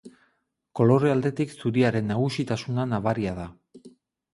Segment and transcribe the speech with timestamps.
[0.79, 3.51] Kolore aldetik zuriaren nagusitasuna nabaria da.